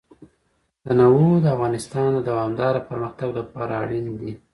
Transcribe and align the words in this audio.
تنوع 0.83 1.31
د 1.43 1.47
افغانستان 1.55 2.09
د 2.15 2.19
دوامداره 2.29 2.81
پرمختګ 2.89 3.29
لپاره 3.39 3.73
اړین 3.83 4.05
دي. 4.19 4.33